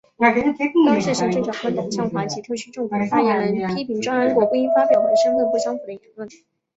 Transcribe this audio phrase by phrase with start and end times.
[0.87, 6.27] 当时行政长官董建华及特区政府发言人批评郑安国不应发表和身份不相符的言论。